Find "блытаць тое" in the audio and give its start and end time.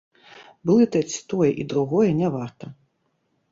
0.69-1.51